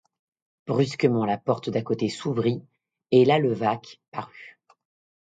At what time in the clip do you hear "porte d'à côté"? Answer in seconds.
1.37-2.09